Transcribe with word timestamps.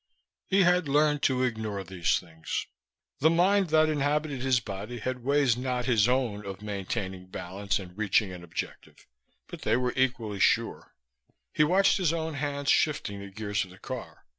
He 0.47 0.63
had 0.63 0.87
learned 0.87 1.21
to 1.21 1.43
ignore 1.43 1.83
these 1.83 2.17
things. 2.17 2.65
The 3.19 3.29
mind 3.29 3.67
that 3.69 3.87
inhabited 3.87 4.41
his 4.41 4.59
body 4.59 4.97
had 4.97 5.23
ways 5.23 5.55
not 5.55 5.85
his 5.85 6.09
own 6.09 6.43
of 6.43 6.63
maintaining 6.63 7.27
balance 7.27 7.77
and 7.77 7.95
reaching 7.95 8.31
an 8.33 8.43
objective, 8.43 9.05
but 9.45 9.61
they 9.61 9.77
were 9.77 9.93
equally 9.95 10.39
sure. 10.39 10.95
He 11.53 11.63
watched 11.63 11.97
his 11.97 12.13
own 12.13 12.33
hands 12.33 12.71
shifting 12.71 13.19
the 13.19 13.29
gears 13.29 13.63
of 13.63 13.69
the 13.69 13.77
car. 13.77 14.25